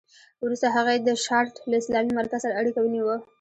وروسته 0.43 0.67
هغې 0.75 0.95
د 1.07 1.09
شارليټ 1.25 1.57
له 1.69 1.75
اسلامي 1.81 2.11
مرکز 2.19 2.39
سره 2.43 2.57
اړیکه 2.59 2.79
ونیوه 2.81 3.15